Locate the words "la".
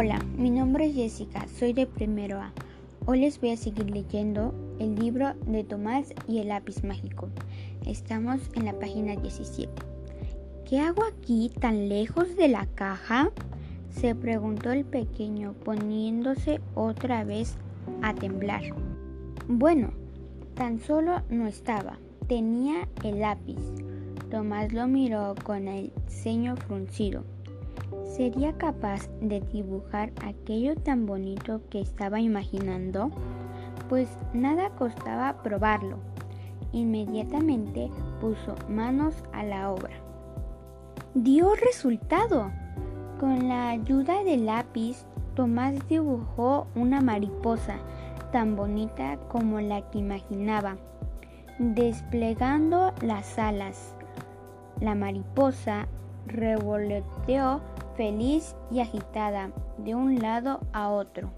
8.66-8.78, 12.46-12.66, 39.42-39.70, 43.48-43.70, 49.60-49.88, 54.80-54.94